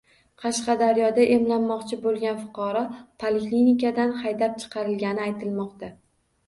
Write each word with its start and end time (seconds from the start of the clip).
Qashqadaryoda 0.43 1.25
emlanmoqchi 1.35 1.99
bo‘lgan 2.07 2.39
fuqaro 2.41 2.83
poliklinikadan 3.25 4.19
haydab 4.25 4.61
chiqarilgani 4.67 5.27
aytilmoqda 5.31 5.95